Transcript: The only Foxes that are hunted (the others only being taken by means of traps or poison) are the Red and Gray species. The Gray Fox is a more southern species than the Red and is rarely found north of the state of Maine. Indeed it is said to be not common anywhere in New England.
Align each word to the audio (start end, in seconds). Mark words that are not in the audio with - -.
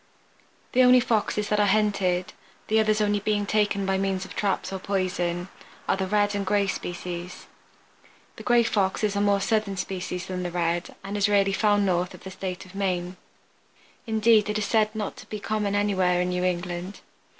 The 0.71 0.81
only 0.81 0.99
Foxes 0.99 1.49
that 1.49 1.59
are 1.59 1.67
hunted 1.67 2.33
(the 2.69 2.79
others 2.79 3.01
only 3.01 3.19
being 3.19 3.45
taken 3.45 3.85
by 3.85 3.99
means 3.99 4.25
of 4.25 4.35
traps 4.35 4.73
or 4.73 4.79
poison) 4.79 5.47
are 5.87 5.95
the 5.95 6.07
Red 6.07 6.33
and 6.33 6.43
Gray 6.43 6.65
species. 6.65 7.45
The 8.37 8.41
Gray 8.41 8.63
Fox 8.63 9.03
is 9.03 9.15
a 9.15 9.21
more 9.21 9.39
southern 9.39 9.77
species 9.77 10.25
than 10.25 10.41
the 10.41 10.49
Red 10.49 10.95
and 11.03 11.15
is 11.17 11.29
rarely 11.29 11.53
found 11.53 11.85
north 11.85 12.15
of 12.15 12.23
the 12.23 12.31
state 12.31 12.65
of 12.65 12.73
Maine. 12.73 13.15
Indeed 14.07 14.49
it 14.49 14.57
is 14.57 14.65
said 14.65 14.87
to 14.93 15.27
be 15.27 15.37
not 15.37 15.43
common 15.43 15.75
anywhere 15.75 16.19
in 16.19 16.29
New 16.29 16.43
England. 16.43 17.01